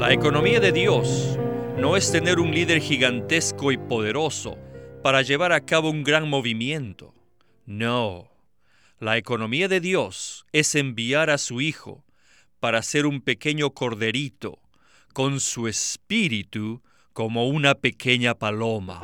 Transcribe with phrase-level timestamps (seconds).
[0.00, 1.38] La economía de Dios
[1.76, 4.56] no es tener un líder gigantesco y poderoso
[5.02, 7.12] para llevar a cabo un gran movimiento.
[7.66, 8.30] No.
[8.98, 12.02] La economía de Dios es enviar a su Hijo
[12.60, 14.58] para ser un pequeño corderito
[15.12, 16.80] con su espíritu
[17.12, 19.02] como una pequeña paloma.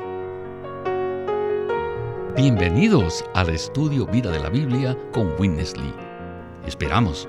[2.38, 5.92] Bienvenidos al estudio Vida de la Biblia con Winnesley.
[6.66, 7.28] Esperamos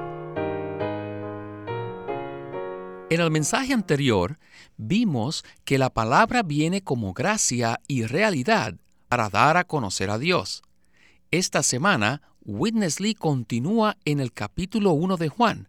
[3.11, 4.39] En el mensaje anterior
[4.77, 8.75] vimos que la palabra viene como gracia y realidad
[9.09, 10.63] para dar a conocer a Dios.
[11.29, 15.67] Esta semana, Witness Lee continúa en el capítulo 1 de Juan,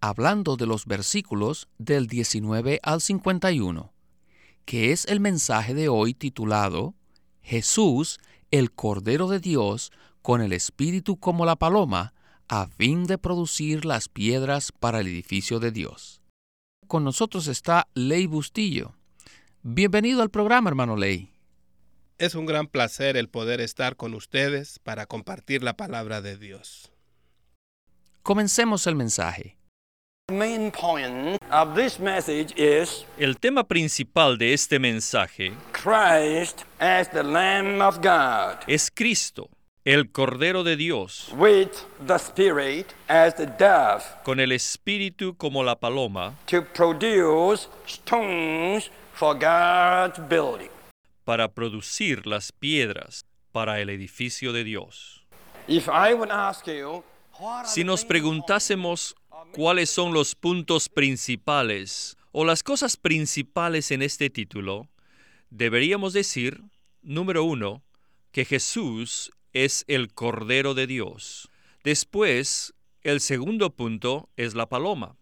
[0.00, 3.92] hablando de los versículos del 19 al 51,
[4.64, 6.94] que es el mensaje de hoy titulado
[7.42, 8.20] Jesús,
[8.52, 9.90] el Cordero de Dios,
[10.22, 12.14] con el Espíritu como la paloma,
[12.46, 16.20] a fin de producir las piedras para el edificio de Dios.
[16.86, 18.94] Con nosotros está Ley Bustillo.
[19.62, 21.30] Bienvenido al programa, hermano Ley.
[22.18, 26.92] Es un gran placer el poder estar con ustedes para compartir la palabra de Dios.
[28.22, 29.56] Comencemos el mensaje.
[33.18, 35.52] El tema principal de este mensaje
[38.66, 39.50] es Cristo,
[39.84, 41.70] el Cordero de Dios, with
[42.06, 49.34] the Spirit as the dove, con el Espíritu como la paloma, to produce stones for
[49.34, 50.70] God's building.
[51.24, 55.22] para producir las piedras para el edificio de Dios.
[55.68, 57.04] If I would ask you,
[57.38, 59.14] what are Si nos preguntásemos
[59.52, 64.88] cuáles son los puntos principales o las cosas principales en este título,
[65.50, 66.62] deberíamos decir,
[67.02, 67.82] número uno,
[68.32, 71.48] que Jesús es el Cordero de Dios.
[71.84, 75.16] Después, el segundo punto es la paloma.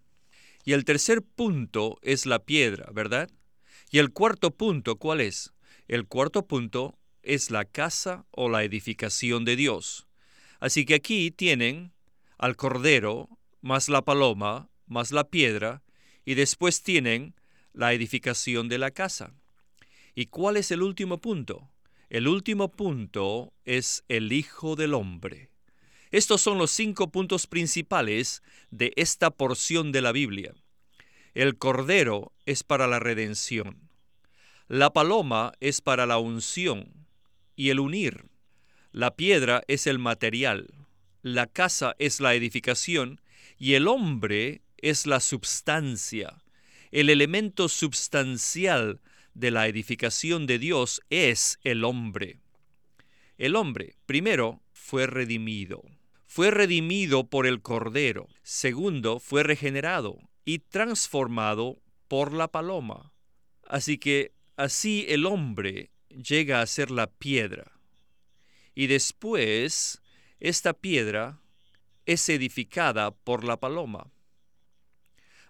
[0.65, 3.31] Y el tercer punto es la piedra, ¿verdad?
[3.91, 5.53] Y el cuarto punto, ¿cuál es?
[5.87, 10.06] El cuarto punto es la casa o la edificación de Dios.
[10.60, 11.93] Así que aquí tienen
[12.38, 13.28] al Cordero,
[13.60, 15.82] más la paloma, más la piedra,
[16.25, 17.34] y después tienen
[17.72, 19.34] la edificación de la casa.
[20.14, 21.71] ¿Y cuál es el último punto?
[22.12, 25.48] El último punto es el Hijo del Hombre.
[26.10, 30.52] Estos son los cinco puntos principales de esta porción de la Biblia.
[31.32, 33.88] El Cordero es para la redención.
[34.68, 36.92] La paloma es para la unción
[37.56, 38.26] y el unir.
[38.90, 40.68] La piedra es el material.
[41.22, 43.22] La casa es la edificación
[43.56, 46.42] y el hombre es la substancia.
[46.90, 49.00] El elemento substancial
[49.34, 52.41] de la edificación de Dios es el hombre.
[53.38, 55.82] El hombre, primero, fue redimido.
[56.26, 58.28] Fue redimido por el Cordero.
[58.43, 63.12] Segundo, fue regenerado y transformado por la paloma.
[63.66, 67.72] Así que así el hombre llega a ser la piedra.
[68.75, 70.03] Y después,
[70.41, 71.41] esta piedra
[72.06, 74.12] es edificada por la paloma.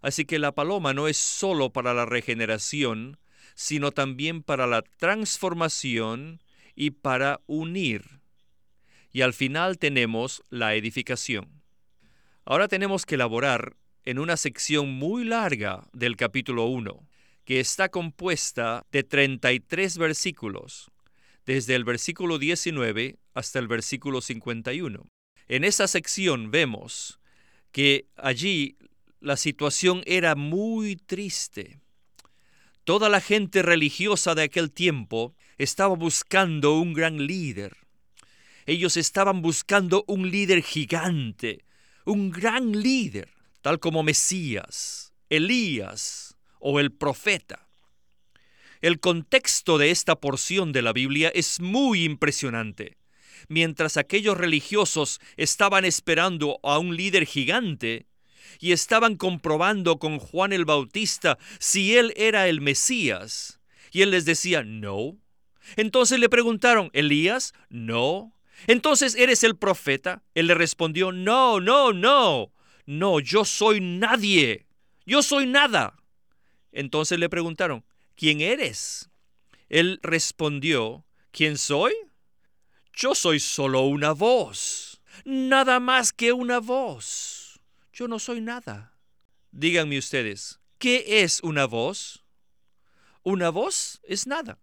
[0.01, 3.19] Así que la paloma no es sólo para la regeneración,
[3.55, 6.41] sino también para la transformación
[6.75, 8.21] y para unir.
[9.13, 11.63] Y al final tenemos la edificación.
[12.45, 17.07] Ahora tenemos que elaborar en una sección muy larga del capítulo 1,
[17.45, 20.91] que está compuesta de 33 versículos,
[21.47, 25.07] desde el versículo 19 hasta el versículo 51.
[25.49, 27.21] En esa sección vemos
[27.73, 28.77] que allí
[29.21, 31.82] la situación era muy triste.
[32.85, 37.77] Toda la gente religiosa de aquel tiempo estaba buscando un gran líder.
[38.67, 41.65] Ellos estaban buscando un líder gigante,
[42.05, 43.29] un gran líder,
[43.61, 47.69] tal como Mesías, Elías o el profeta.
[48.81, 52.97] El contexto de esta porción de la Biblia es muy impresionante.
[53.49, 58.07] Mientras aquellos religiosos estaban esperando a un líder gigante,
[58.59, 63.61] y estaban comprobando con Juan el Bautista si él era el Mesías.
[63.91, 65.19] Y él les decía, no.
[65.77, 67.53] Entonces le preguntaron, ¿Elías?
[67.69, 68.33] No.
[68.67, 70.23] Entonces, ¿eres el profeta?
[70.35, 72.53] Él le respondió, no, no, no.
[72.87, 74.67] No, yo soy nadie.
[75.05, 75.97] Yo soy nada.
[76.73, 77.85] Entonces le preguntaron,
[78.17, 79.11] ¿quién eres?
[79.69, 81.93] Él respondió, ¿quién soy?
[82.95, 87.42] Yo soy solo una voz, nada más que una voz.
[87.93, 88.97] Yo no soy nada.
[89.51, 92.25] Díganme ustedes, ¿qué es una voz?
[93.23, 94.59] Una voz es nada.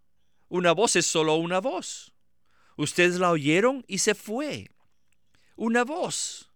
[0.48, 2.12] Una voz es solo una voz.
[2.76, 4.72] Ustedes la oyeron y se fue.
[5.56, 6.50] Una voz.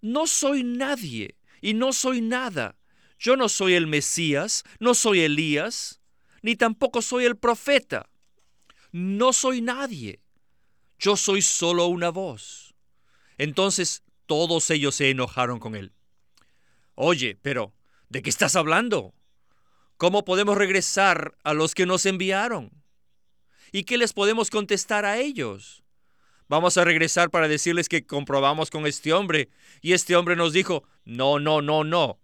[0.00, 2.76] No soy nadie y no soy nada.
[3.18, 6.00] Yo no soy el Mesías, no soy Elías,
[6.42, 8.08] ni tampoco soy el profeta.
[8.92, 10.20] No soy nadie.
[10.98, 12.74] Yo soy solo una voz.
[13.38, 15.95] Entonces todos ellos se enojaron con él.
[16.96, 17.74] Oye, pero,
[18.08, 19.14] ¿de qué estás hablando?
[19.98, 22.70] ¿Cómo podemos regresar a los que nos enviaron?
[23.70, 25.84] ¿Y qué les podemos contestar a ellos?
[26.48, 29.50] Vamos a regresar para decirles que comprobamos con este hombre
[29.82, 32.18] y este hombre nos dijo, no, no, no, no.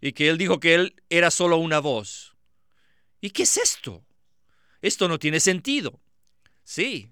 [0.00, 2.36] Y que él dijo que él era solo una voz.
[3.20, 4.04] ¿Y qué es esto?
[4.80, 6.00] Esto no tiene sentido.
[6.62, 7.10] Sí,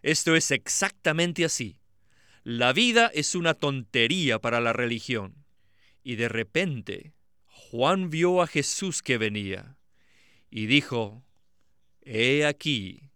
[0.00, 1.80] esto es exactamente así.
[2.44, 5.45] La vida es una tontería para la religión.
[6.06, 7.14] Y de repente,
[7.46, 9.76] Juan vio a Jesús que venía
[10.52, 11.24] y dijo,
[12.00, 13.10] He aquí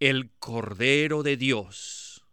[0.00, 2.26] el Cordero de Dios.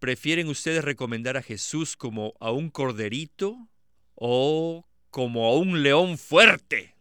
[0.00, 3.68] ¿Prefieren ustedes recomendar a Jesús como a un corderito
[4.16, 6.96] o como a un león fuerte?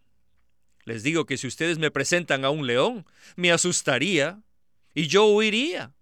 [0.84, 4.44] Les digo que si ustedes me presentan a un león, me asustaría
[4.94, 5.96] y yo huiría.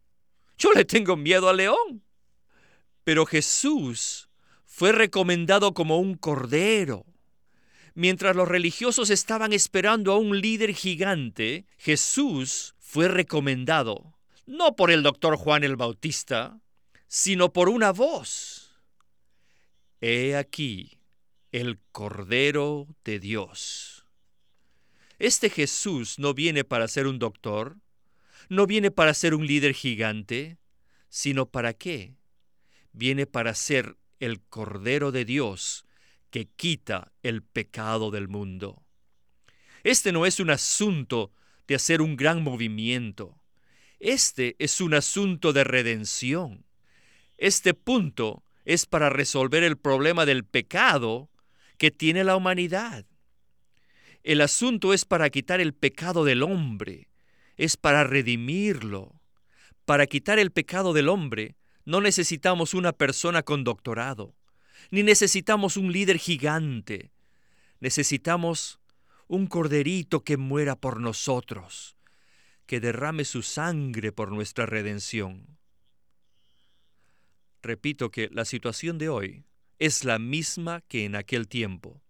[0.57, 2.03] Yo le tengo miedo al león.
[3.05, 4.27] Pero Jesús
[4.75, 7.06] fue recomendado como un cordero.
[7.94, 15.01] Mientras los religiosos estaban esperando a un líder gigante, Jesús fue recomendado, no por el
[15.01, 16.60] doctor Juan el Bautista,
[17.07, 18.81] sino por una voz.
[20.01, 21.00] He aquí
[21.54, 24.06] el Cordero de Dios.
[25.19, 27.78] Este Jesús no viene para ser un doctor,
[28.50, 30.57] no viene para ser un líder gigante,
[31.07, 32.18] sino para qué?
[32.92, 35.85] Viene para ser el Cordero de Dios
[36.29, 38.83] que quita el pecado del mundo.
[39.83, 41.31] Este no es un asunto
[41.67, 43.39] de hacer un gran movimiento.
[44.00, 46.65] Este es un asunto de redención.
[47.38, 51.29] Este punto es para resolver el problema del pecado
[51.77, 53.06] que tiene la humanidad.
[54.23, 57.09] El asunto es para quitar el pecado del hombre,
[57.57, 59.21] es para redimirlo.
[59.85, 64.35] Para quitar el pecado del hombre, no necesitamos una persona con doctorado,
[64.91, 67.11] ni necesitamos un líder gigante.
[67.79, 68.79] Necesitamos
[69.27, 71.95] un corderito que muera por nosotros,
[72.65, 75.57] que derrame su sangre por nuestra redención.
[77.61, 79.45] Repito que la situación de hoy
[79.79, 82.01] es la misma que en aquel tiempo.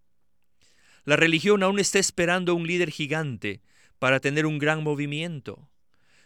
[1.03, 3.61] La religión aún está esperando un líder gigante
[3.99, 5.69] para tener un gran movimiento.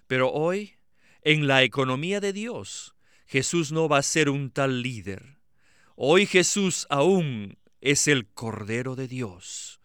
[0.07, 0.77] Pero hoy,
[1.21, 2.95] en la economía de Dios,
[3.29, 5.37] Jesús no va a ser un tal líder.
[5.95, 9.79] Hoy Jesús aún es el Cordero de Dios.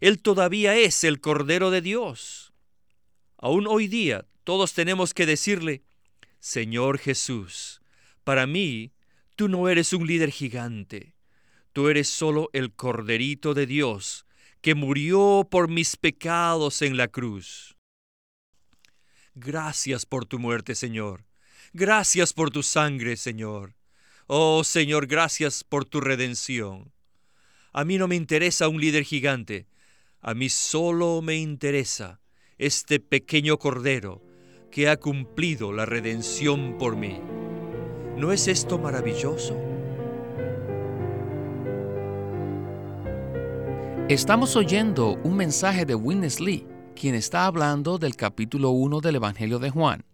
[0.00, 2.52] Él todavía es el Cordero de Dios.
[3.38, 5.82] Aún hoy día todos tenemos que decirle,
[6.40, 7.80] Señor Jesús,
[8.22, 8.92] para mí
[9.34, 11.14] tú no eres un líder gigante,
[11.72, 14.26] tú eres solo el Corderito de Dios
[14.60, 17.78] que murió por mis pecados en la cruz.
[19.34, 21.24] Gracias por tu muerte, Señor.
[21.76, 23.74] Gracias por tu sangre, Señor.
[24.28, 26.92] Oh, Señor, gracias por tu redención.
[27.72, 29.66] A mí no me interesa un líder gigante.
[30.20, 32.20] A mí solo me interesa
[32.58, 34.22] este pequeño cordero
[34.70, 37.20] que ha cumplido la redención por mí.
[38.16, 39.60] ¿No es esto maravilloso?
[44.08, 49.58] Estamos oyendo un mensaje de Witness Lee, quien está hablando del capítulo 1 del Evangelio
[49.58, 50.04] de Juan.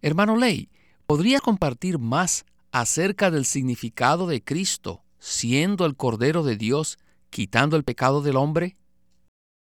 [0.00, 0.68] Hermano Ley,
[1.06, 6.98] ¿podría compartir más acerca del significado de Cristo siendo el Cordero de Dios,
[7.30, 8.76] quitando el pecado del hombre?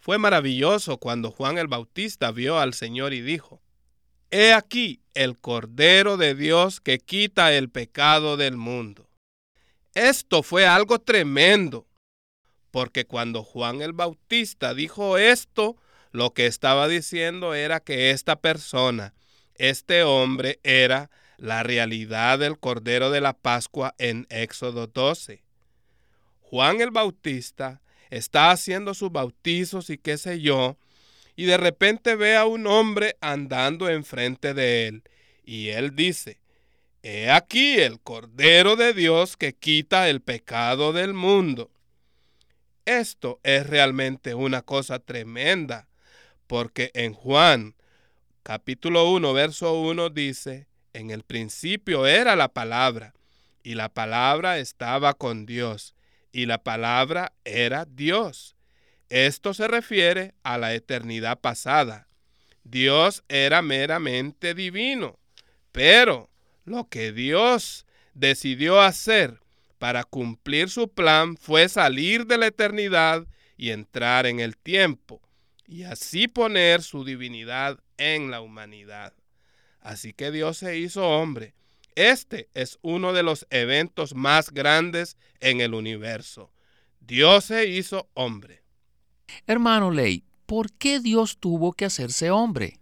[0.00, 3.60] Fue maravilloso cuando Juan el Bautista vio al Señor y dijo,
[4.30, 9.08] He aquí el Cordero de Dios que quita el pecado del mundo.
[9.94, 11.86] Esto fue algo tremendo
[12.72, 15.76] porque cuando Juan el Bautista dijo esto,
[16.10, 19.14] lo que estaba diciendo era que esta persona,
[19.56, 25.42] este hombre, era la realidad del Cordero de la Pascua en Éxodo 12.
[26.40, 27.80] Juan el Bautista
[28.11, 30.76] está haciendo sus bautizos y qué sé yo,
[31.35, 35.02] y de repente ve a un hombre andando enfrente de él,
[35.44, 36.38] y él dice,
[37.02, 41.71] He aquí el Cordero de Dios que quita el pecado del mundo.
[42.85, 45.88] Esto es realmente una cosa tremenda,
[46.47, 47.75] porque en Juan
[48.42, 53.14] capítulo 1, verso 1 dice, En el principio era la palabra,
[53.62, 55.94] y la palabra estaba con Dios,
[56.32, 58.56] y la palabra era Dios.
[59.08, 62.08] Esto se refiere a la eternidad pasada.
[62.64, 65.18] Dios era meramente divino,
[65.70, 66.30] pero
[66.64, 69.40] lo que Dios decidió hacer
[69.78, 75.21] para cumplir su plan fue salir de la eternidad y entrar en el tiempo,
[75.72, 79.14] y así poner su divinidad en la humanidad.
[79.80, 81.54] Así que Dios se hizo hombre.
[81.94, 86.52] Este es uno de los eventos más grandes en el universo.
[87.00, 88.62] Dios se hizo hombre.
[89.46, 92.78] Hermano Ley, ¿por qué Dios tuvo que hacerse hombre?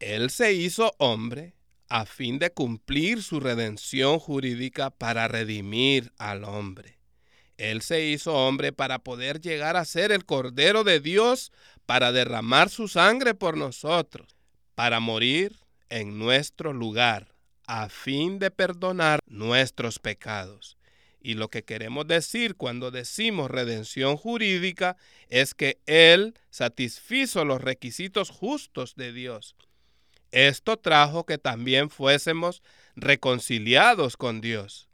[0.00, 1.54] Él se hizo hombre
[1.88, 6.99] a fin de cumplir su redención jurídica para redimir al hombre.
[7.60, 11.52] Él se hizo hombre para poder llegar a ser el Cordero de Dios,
[11.84, 14.34] para derramar su sangre por nosotros,
[14.74, 15.58] para morir
[15.90, 17.34] en nuestro lugar,
[17.66, 20.78] a fin de perdonar nuestros pecados.
[21.20, 24.96] Y lo que queremos decir cuando decimos redención jurídica
[25.28, 29.54] es que Él satisfizo los requisitos justos de Dios.
[30.30, 32.62] Esto trajo que también fuésemos
[32.96, 34.89] reconciliados con Dios.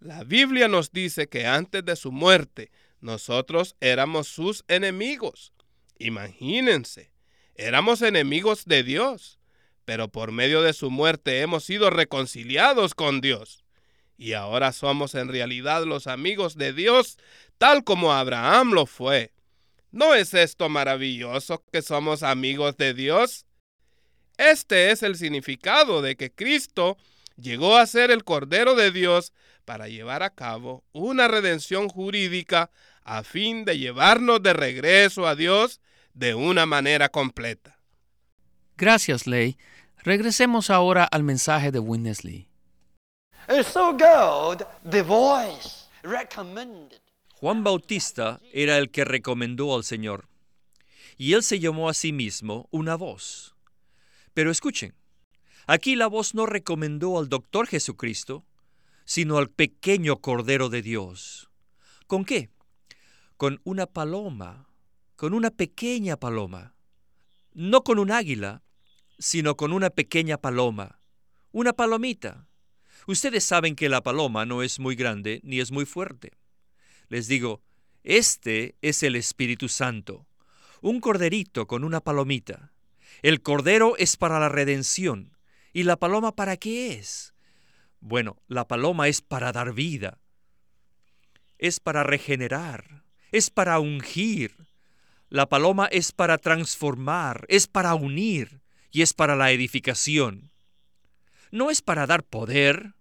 [0.00, 5.52] La Biblia nos dice que antes de su muerte nosotros éramos sus enemigos.
[5.98, 7.10] Imagínense,
[7.54, 9.38] éramos enemigos de Dios,
[9.84, 13.64] pero por medio de su muerte hemos sido reconciliados con Dios.
[14.18, 17.18] Y ahora somos en realidad los amigos de Dios,
[17.58, 19.32] tal como Abraham lo fue.
[19.90, 23.46] ¿No es esto maravilloso que somos amigos de Dios?
[24.36, 26.98] Este es el significado de que Cristo
[27.36, 29.32] llegó a ser el Cordero de Dios
[29.66, 32.70] para llevar a cabo una redención jurídica
[33.04, 35.80] a fin de llevarnos de regreso a Dios
[36.14, 37.78] de una manera completa.
[38.78, 39.58] Gracias, Ley.
[39.98, 42.48] Regresemos ahora al mensaje de Winnesley.
[43.48, 47.00] It's so good, the voice recommended.
[47.34, 50.28] Juan Bautista era el que recomendó al Señor,
[51.16, 53.54] y él se llamó a sí mismo una voz.
[54.32, 54.94] Pero escuchen,
[55.66, 58.44] aquí la voz no recomendó al doctor Jesucristo,
[59.06, 61.48] sino al pequeño Cordero de Dios.
[62.06, 62.50] ¿Con qué?
[63.36, 64.68] Con una paloma,
[65.14, 66.74] con una pequeña paloma.
[67.54, 68.62] No con un águila,
[69.18, 71.00] sino con una pequeña paloma,
[71.52, 72.46] una palomita.
[73.06, 76.32] Ustedes saben que la paloma no es muy grande ni es muy fuerte.
[77.08, 77.62] Les digo,
[78.02, 80.26] este es el Espíritu Santo,
[80.82, 82.72] un corderito con una palomita.
[83.22, 85.36] El cordero es para la redención.
[85.72, 87.35] ¿Y la paloma para qué es?
[88.08, 90.20] Bueno, la paloma es para dar vida,
[91.58, 94.54] es para regenerar, es para ungir.
[95.28, 98.60] La paloma es para transformar, es para unir
[98.92, 100.52] y es para la edificación.
[101.50, 102.94] No es para dar poder.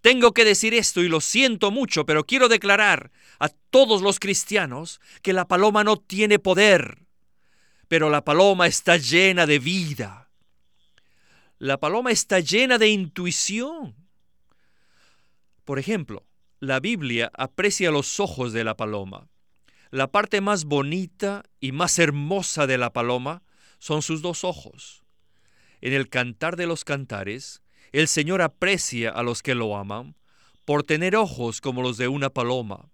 [0.00, 5.00] Tengo que decir esto y lo siento mucho, pero quiero declarar a todos los cristianos
[5.22, 7.06] que la paloma no tiene poder,
[7.86, 10.30] pero la paloma está llena de vida.
[11.60, 14.05] La paloma está llena de intuición.
[15.66, 16.24] Por ejemplo,
[16.60, 19.28] la Biblia aprecia los ojos de la paloma.
[19.90, 23.42] La parte más bonita y más hermosa de la paloma
[23.80, 25.02] son sus dos ojos.
[25.80, 30.14] En el cantar de los cantares, el Señor aprecia a los que lo aman
[30.64, 32.88] por tener ojos como los de una paloma.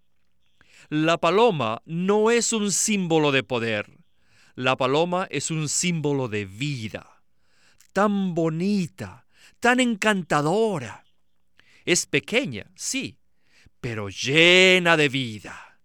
[0.89, 3.99] La paloma no es un símbolo de poder.
[4.55, 7.23] La paloma es un símbolo de vida.
[7.93, 9.27] Tan bonita,
[9.61, 11.02] tan encantadora.
[11.85, 13.19] Es pequeña, sí,
[13.81, 15.81] pero llena de vida.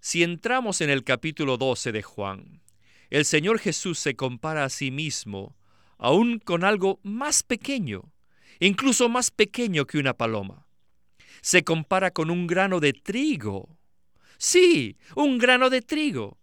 [0.00, 2.62] Si entramos en el capítulo 12 de Juan,
[3.10, 5.56] el Señor Jesús se compara a sí mismo
[5.98, 8.12] aún con algo más pequeño,
[8.60, 10.66] incluso más pequeño que una paloma.
[11.40, 13.78] Se compara con un grano de trigo.
[14.38, 16.38] Sí, un grano de trigo.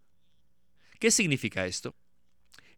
[1.00, 1.96] ¿Qué significa esto?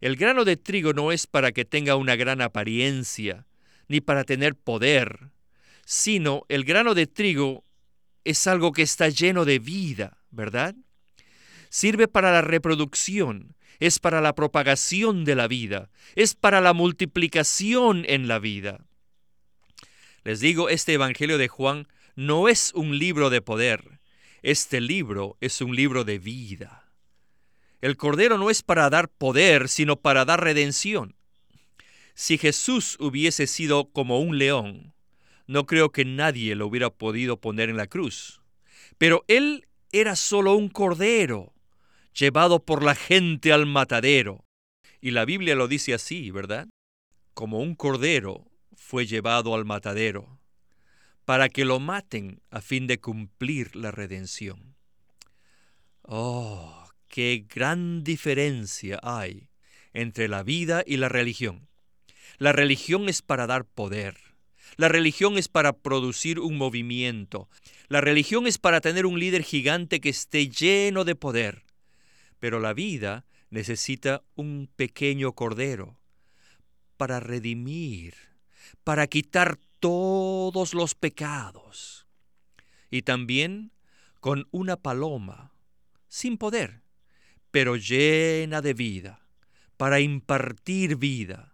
[0.00, 3.46] El grano de trigo no es para que tenga una gran apariencia,
[3.88, 5.30] ni para tener poder,
[5.84, 7.64] sino el grano de trigo
[8.24, 10.74] es algo que está lleno de vida, ¿verdad?
[11.68, 18.04] Sirve para la reproducción, es para la propagación de la vida, es para la multiplicación
[18.08, 18.84] en la vida.
[20.22, 21.86] Les digo, este Evangelio de Juan
[22.16, 24.00] no es un libro de poder,
[24.42, 26.84] este libro es un libro de vida.
[27.80, 31.14] El Cordero no es para dar poder, sino para dar redención.
[32.14, 34.94] Si Jesús hubiese sido como un león,
[35.46, 38.40] no creo que nadie lo hubiera podido poner en la cruz.
[38.98, 41.52] Pero Él era solo un cordero,
[42.12, 44.44] llevado por la gente al matadero.
[45.00, 46.68] Y la Biblia lo dice así, ¿verdad?
[47.34, 50.40] como un cordero fue llevado al matadero,
[51.24, 54.76] para que lo maten a fin de cumplir la redención.
[56.02, 59.48] Oh, qué gran diferencia hay
[59.92, 61.68] entre la vida y la religión.
[62.38, 64.16] La religión es para dar poder.
[64.76, 67.48] La religión es para producir un movimiento.
[67.88, 71.64] La religión es para tener un líder gigante que esté lleno de poder.
[72.40, 75.96] Pero la vida necesita un pequeño cordero
[76.96, 78.14] para redimir,
[78.82, 82.06] para quitar todos los pecados.
[82.90, 83.72] Y también
[84.20, 85.52] con una paloma,
[86.08, 86.82] sin poder,
[87.50, 89.26] pero llena de vida,
[89.76, 91.53] para impartir vida,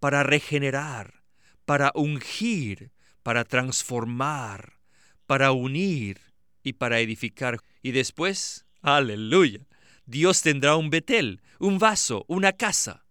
[0.00, 1.22] para regenerar,
[1.64, 2.90] para ungir,
[3.22, 4.80] para transformar,
[5.26, 6.20] para unir
[6.64, 7.60] y para edificar.
[7.82, 9.60] Y después, aleluya,
[10.06, 13.04] Dios tendrá un betel, un vaso, una casa.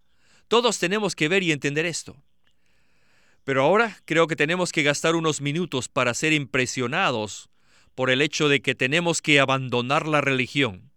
[0.49, 2.21] Todos tenemos que ver y entender esto.
[3.45, 7.49] Pero ahora creo que tenemos que gastar unos minutos para ser impresionados
[7.95, 10.88] por el hecho de que tenemos que abandonar la religión.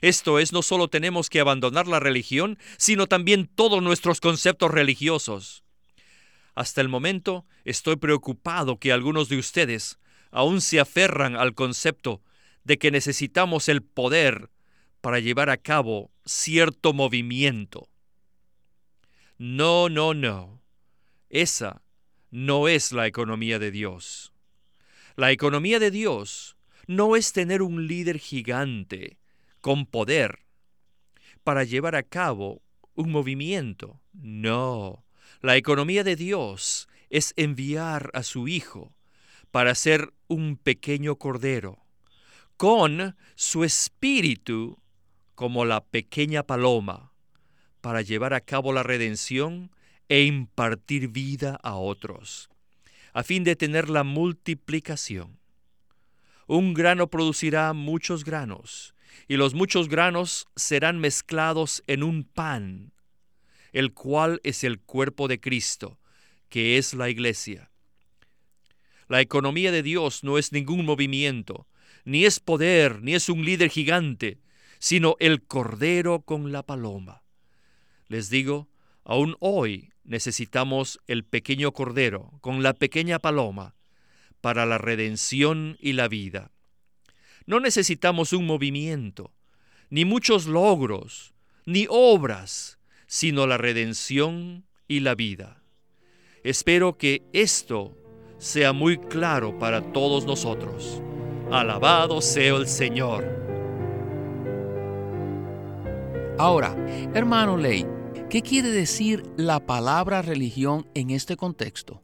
[0.00, 5.62] Esto es, no solo tenemos que abandonar la religión, sino también todos nuestros conceptos religiosos.
[6.54, 9.98] Hasta el momento estoy preocupado que algunos de ustedes
[10.30, 12.22] aún se aferran al concepto
[12.64, 14.50] de que necesitamos el poder
[15.00, 17.88] para llevar a cabo cierto movimiento.
[19.38, 20.62] No, no, no.
[21.28, 21.82] Esa
[22.30, 24.32] no es la economía de Dios.
[25.14, 29.18] La economía de Dios no es tener un líder gigante
[29.66, 30.46] con poder
[31.42, 32.62] para llevar a cabo
[32.94, 34.00] un movimiento.
[34.12, 35.04] No.
[35.40, 38.94] La economía de Dios es enviar a su Hijo
[39.50, 41.84] para ser un pequeño cordero,
[42.56, 44.78] con su espíritu
[45.34, 47.12] como la pequeña paloma
[47.80, 49.72] para llevar a cabo la redención
[50.08, 52.50] e impartir vida a otros,
[53.12, 55.40] a fin de tener la multiplicación.
[56.46, 58.94] Un grano producirá muchos granos,
[59.28, 62.92] y los muchos granos serán mezclados en un pan,
[63.72, 65.98] el cual es el cuerpo de Cristo,
[66.48, 67.70] que es la iglesia.
[69.08, 71.66] La economía de Dios no es ningún movimiento,
[72.04, 74.40] ni es poder, ni es un líder gigante,
[74.78, 77.22] sino el cordero con la paloma.
[78.08, 78.68] Les digo,
[79.04, 83.74] aún hoy necesitamos el pequeño cordero con la pequeña paloma
[84.40, 86.52] para la redención y la vida.
[87.46, 89.32] No necesitamos un movimiento,
[89.88, 91.32] ni muchos logros,
[91.64, 95.62] ni obras, sino la redención y la vida.
[96.42, 97.96] Espero que esto
[98.38, 101.00] sea muy claro para todos nosotros.
[101.52, 103.24] Alabado sea el Señor.
[106.38, 106.74] Ahora,
[107.14, 107.86] hermano Ley,
[108.28, 112.02] ¿qué quiere decir la palabra religión en este contexto?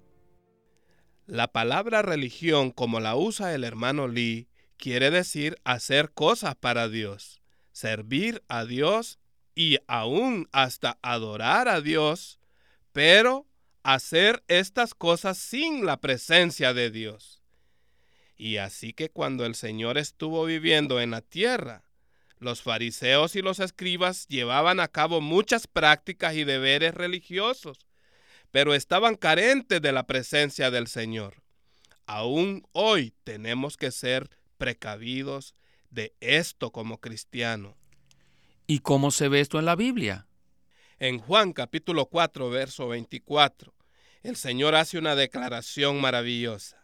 [1.27, 4.47] La palabra religión, como la usa el hermano Lee,
[4.83, 7.41] quiere decir hacer cosas para Dios,
[7.71, 9.21] servir a Dios
[9.55, 12.41] y aún hasta adorar a Dios,
[12.93, 13.47] pero
[13.85, 17.45] hacer estas cosas sin la presencia de Dios.
[18.37, 21.85] Y así que cuando el Señor estuvo viviendo en la tierra,
[22.41, 27.87] los fariseos y los escribas llevaban a cabo muchas prácticas y deberes religiosos,
[28.51, 31.37] pero estaban carentes de la presencia del Señor.
[32.05, 34.29] Aún hoy tenemos que ser
[34.63, 35.57] precavidos
[35.91, 37.75] de esto como cristianos.
[38.69, 40.29] ¿Y cómo se ve esto en la Biblia?
[41.01, 43.75] En Juan capítulo 4, verso 24,
[44.23, 46.81] el Señor hace una declaración maravillosa.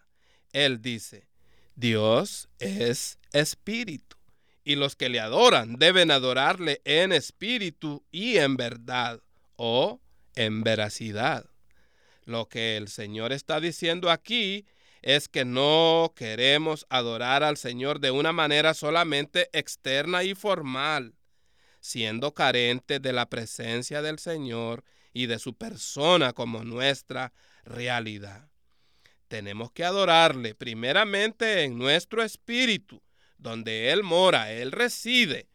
[0.52, 1.28] Él dice,
[1.76, 4.16] Dios es espíritu
[4.64, 9.22] y los que le adoran deben adorarle en espíritu y en verdad
[9.54, 10.00] o
[10.34, 11.46] en veracidad.
[12.24, 14.66] Lo que el Señor está diciendo aquí
[15.02, 21.14] es que no queremos adorar al Señor de una manera solamente externa y formal,
[21.80, 27.32] siendo carente de la presencia del Señor y de su persona como nuestra
[27.64, 28.48] realidad.
[29.28, 33.02] Tenemos que adorarle primeramente en nuestro espíritu,
[33.36, 35.48] donde Él mora, Él reside.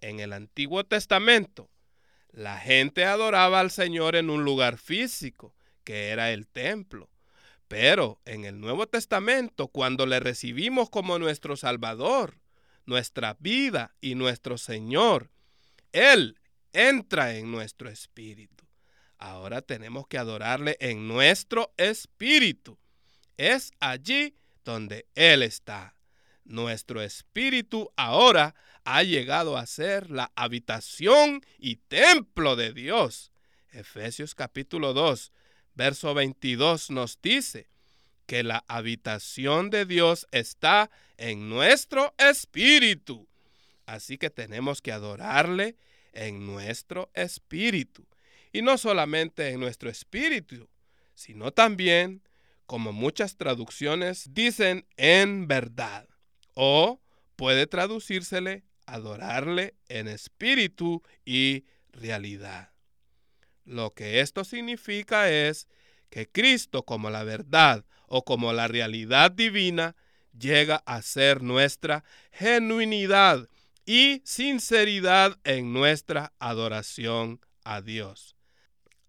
[0.00, 1.70] En el Antiguo Testamento,
[2.32, 5.54] la gente adoraba al Señor en un lugar físico,
[5.84, 7.08] que era el templo.
[7.68, 12.38] Pero en el Nuevo Testamento, cuando le recibimos como nuestro Salvador,
[12.86, 15.30] nuestra vida y nuestro Señor,
[15.92, 16.38] Él
[16.72, 18.64] entra en nuestro espíritu.
[19.18, 22.78] Ahora tenemos que adorarle en nuestro espíritu.
[23.36, 25.94] Es allí donde Él está.
[26.44, 33.32] Nuestro espíritu ahora ha llegado a ser la habitación y templo de Dios.
[33.70, 35.32] Efesios capítulo 2,
[35.74, 37.68] verso 22 nos dice
[38.26, 43.28] que la habitación de Dios está en nuestro espíritu.
[43.86, 45.76] Así que tenemos que adorarle
[46.12, 48.06] en nuestro espíritu.
[48.52, 50.68] Y no solamente en nuestro espíritu,
[51.14, 52.22] sino también,
[52.66, 56.08] como muchas traducciones dicen, en verdad.
[56.54, 57.00] O
[57.36, 62.73] puede traducírsele adorarle en espíritu y realidad.
[63.64, 65.68] Lo que esto significa es
[66.10, 69.96] que Cristo como la verdad o como la realidad divina
[70.38, 73.48] llega a ser nuestra genuinidad
[73.86, 78.36] y sinceridad en nuestra adoración a Dios.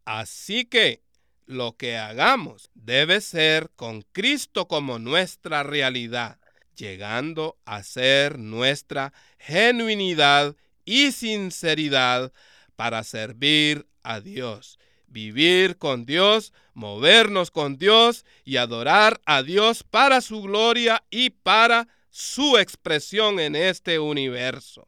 [0.05, 1.03] Así que
[1.45, 6.39] lo que hagamos debe ser con Cristo como nuestra realidad,
[6.75, 12.33] llegando a ser nuestra genuinidad y sinceridad
[12.75, 20.21] para servir a Dios, vivir con Dios, movernos con Dios y adorar a Dios para
[20.21, 24.87] su gloria y para su expresión en este universo.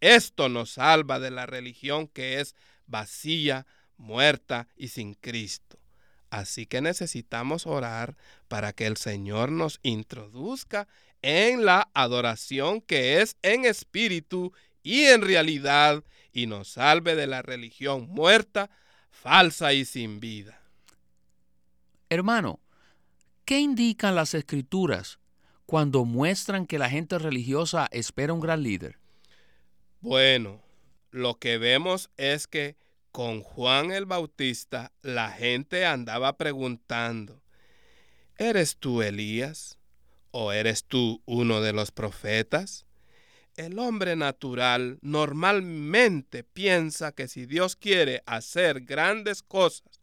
[0.00, 2.54] Esto nos salva de la religión que es
[2.86, 5.78] vacía, muerta y sin Cristo.
[6.30, 8.16] Así que necesitamos orar
[8.48, 10.88] para que el Señor nos introduzca
[11.22, 17.42] en la adoración que es en espíritu y en realidad y nos salve de la
[17.42, 18.70] religión muerta,
[19.10, 20.60] falsa y sin vida.
[22.10, 22.60] Hermano,
[23.44, 25.18] ¿qué indican las escrituras
[25.66, 28.98] cuando muestran que la gente religiosa espera un gran líder?
[30.00, 30.62] Bueno,
[31.10, 32.76] lo que vemos es que
[33.10, 37.42] con Juan el Bautista la gente andaba preguntando,
[38.36, 39.78] ¿eres tú Elías?
[40.30, 42.86] ¿O eres tú uno de los profetas?
[43.58, 50.00] El hombre natural normalmente piensa que si Dios quiere hacer grandes cosas,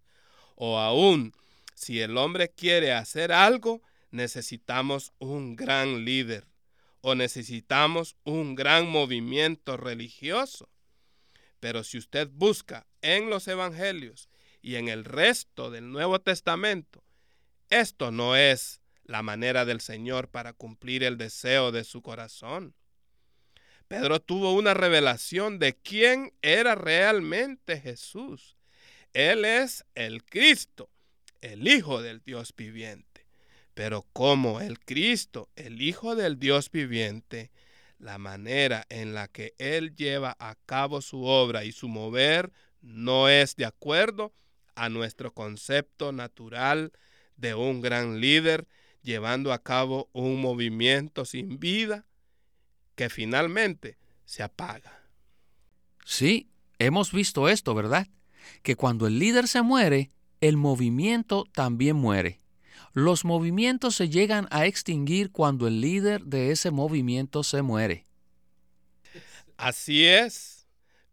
[0.56, 1.32] o aún
[1.74, 6.46] si el hombre quiere hacer algo, necesitamos un gran líder
[7.00, 10.68] o necesitamos un gran movimiento religioso.
[11.62, 14.28] Pero si usted busca en los evangelios
[14.62, 17.06] y en el resto del Nuevo Testamento,
[17.70, 22.76] esto no es la manera del Señor para cumplir el deseo de su corazón.
[23.88, 28.58] Pedro tuvo una revelación de quién era realmente Jesús.
[29.14, 30.90] Él es el Cristo,
[31.42, 33.26] el Hijo del Dios viviente.
[33.76, 37.52] Pero como el Cristo, el Hijo del Dios viviente,
[38.00, 43.30] la manera en la que Él lleva a cabo su obra y su mover no
[43.30, 44.34] es de acuerdo
[44.76, 46.92] a nuestro concepto natural
[47.38, 48.68] de un gran líder
[49.02, 52.06] llevando a cabo un movimiento sin vida
[52.96, 55.04] que finalmente se apaga.
[56.06, 58.08] Sí, hemos visto esto, ¿verdad?
[58.64, 62.42] Que cuando el líder se muere, el movimiento también muere.
[62.94, 68.06] Los movimientos se llegan a extinguir cuando el líder de ese movimiento se muere.
[69.58, 70.68] Así es,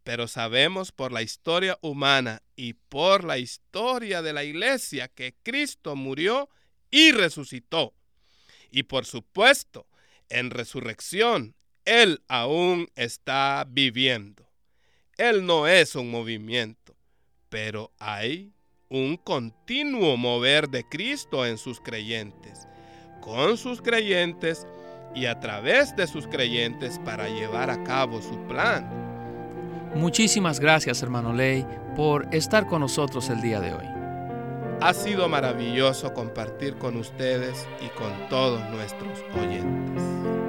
[0.05, 5.97] pero sabemos por la historia humana y por la historia de la iglesia que Cristo
[5.97, 6.49] murió
[6.91, 7.95] y resucitó.
[8.71, 9.87] Y por supuesto,
[10.29, 14.47] en resurrección él aún está viviendo.
[15.17, 16.95] Él no es un movimiento,
[17.49, 18.53] pero hay
[18.89, 22.67] un continuo mover de Cristo en sus creyentes,
[23.21, 24.67] con sus creyentes
[25.15, 29.03] y a través de sus creyentes para llevar a cabo su plan.
[29.95, 31.67] Muchísimas gracias, hermano Ley,
[31.97, 33.87] por estar con nosotros el día de hoy.
[34.81, 40.42] Ha sido maravilloso compartir con ustedes y con todos nuestros oyentes.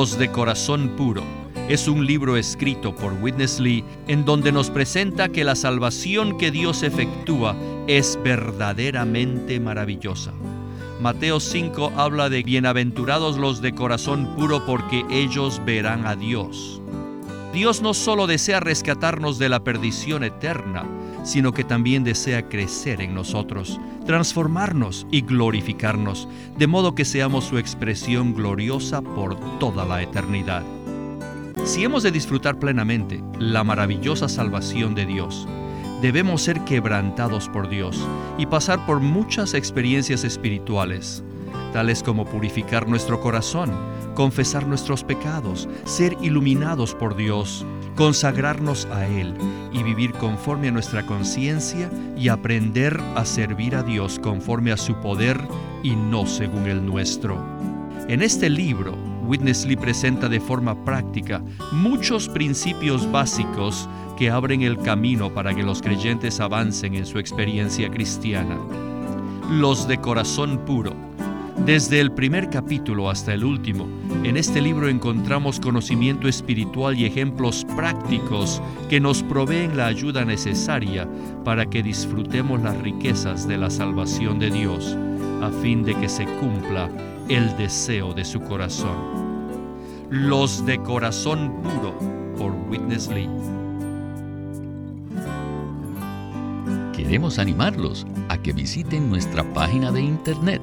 [0.00, 1.22] Los de Corazón Puro.
[1.68, 6.50] Es un libro escrito por Witness Lee en donde nos presenta que la salvación que
[6.50, 7.54] Dios efectúa
[7.86, 10.32] es verdaderamente maravillosa.
[11.02, 16.80] Mateo 5 habla de bienaventurados los de corazón puro porque ellos verán a Dios.
[17.52, 20.86] Dios no solo desea rescatarnos de la perdición eterna,
[21.22, 26.28] sino que también desea crecer en nosotros, transformarnos y glorificarnos,
[26.58, 30.64] de modo que seamos su expresión gloriosa por toda la eternidad.
[31.64, 35.46] Si hemos de disfrutar plenamente la maravillosa salvación de Dios,
[36.00, 37.98] debemos ser quebrantados por Dios
[38.38, 41.22] y pasar por muchas experiencias espirituales,
[41.72, 43.70] tales como purificar nuestro corazón,
[44.14, 47.64] confesar nuestros pecados, ser iluminados por Dios,
[47.96, 49.34] consagrarnos a Él
[49.72, 54.94] y vivir conforme a nuestra conciencia y aprender a servir a Dios conforme a su
[54.96, 55.40] poder
[55.82, 57.38] y no según el nuestro.
[58.08, 64.76] En este libro, Witness Lee presenta de forma práctica muchos principios básicos que abren el
[64.78, 68.58] camino para que los creyentes avancen en su experiencia cristiana.
[69.50, 71.09] Los de corazón puro
[71.66, 73.86] desde el primer capítulo hasta el último,
[74.24, 81.06] en este libro encontramos conocimiento espiritual y ejemplos prácticos que nos proveen la ayuda necesaria
[81.44, 84.96] para que disfrutemos las riquezas de la salvación de Dios,
[85.42, 86.90] a fin de que se cumpla
[87.28, 88.96] el deseo de su corazón.
[90.08, 91.94] Los de corazón puro
[92.36, 93.28] por Witness Lee.
[96.96, 100.62] Queremos animarlos a que visiten nuestra página de internet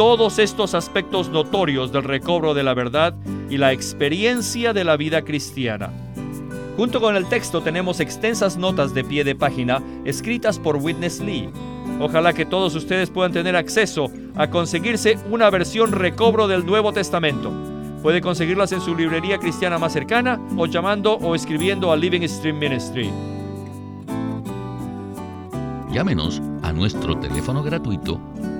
[0.00, 3.14] todos estos aspectos notorios del recobro de la verdad
[3.50, 5.90] y la experiencia de la vida cristiana.
[6.78, 11.50] Junto con el texto tenemos extensas notas de pie de página escritas por Witness Lee.
[12.00, 17.52] Ojalá que todos ustedes puedan tener acceso a conseguirse una versión recobro del Nuevo Testamento.
[18.02, 22.58] Puede conseguirlas en su librería cristiana más cercana o llamando o escribiendo a Living Stream
[22.58, 23.10] Ministry.
[25.92, 28.29] Llámenos a nuestro teléfono gratuito